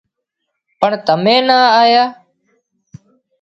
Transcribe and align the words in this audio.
پڻ 0.79 0.91
تمين 1.05 1.41
نا 1.47 1.57
آيان 1.81 2.09